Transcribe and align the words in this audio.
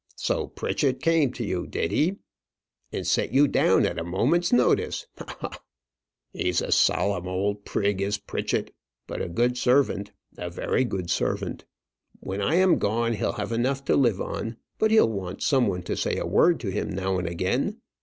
"So 0.15 0.47
Pritchett 0.47 0.99
came 0.99 1.31
to 1.33 1.43
you, 1.45 1.67
did 1.67 1.91
he? 1.91 2.15
and 2.91 3.05
sent 3.05 3.33
you 3.33 3.47
down 3.47 3.85
at 3.85 3.99
a 3.99 4.03
moment's 4.03 4.51
notice? 4.51 5.05
ha! 5.19 5.37
ha! 5.41 5.59
He's 6.33 6.59
a 6.59 6.71
solemn 6.71 7.27
old 7.27 7.65
prig, 7.65 8.01
is 8.01 8.17
Pritchett; 8.17 8.73
but 9.05 9.21
a 9.21 9.29
good 9.29 9.59
servant; 9.59 10.11
a 10.39 10.49
very 10.49 10.85
good 10.85 11.11
servant. 11.11 11.65
When 12.19 12.41
I 12.41 12.55
am 12.55 12.79
gone, 12.79 13.13
he'll 13.13 13.33
have 13.33 13.51
enough 13.51 13.85
to 13.85 13.95
live 13.95 14.19
on; 14.19 14.57
but 14.79 14.89
he'll 14.89 15.05
want 15.07 15.43
some 15.43 15.67
one 15.67 15.83
to 15.83 15.95
say 15.95 16.17
a 16.17 16.25
word 16.25 16.59
to 16.61 16.69
him 16.71 16.89
now 16.89 17.19
and 17.19 17.27
again. 17.27 17.77